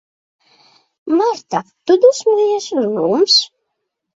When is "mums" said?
2.99-3.37